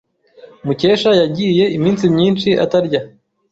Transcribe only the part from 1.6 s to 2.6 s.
iminsi myinshi